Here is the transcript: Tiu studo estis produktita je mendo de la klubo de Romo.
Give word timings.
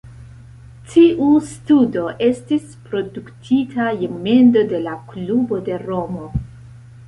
Tiu 0.93 1.27
studo 1.49 2.07
estis 2.29 2.65
produktita 2.87 3.93
je 4.03 4.11
mendo 4.29 4.67
de 4.75 4.81
la 4.89 4.99
klubo 5.15 5.65
de 5.71 5.81
Romo. 5.89 6.31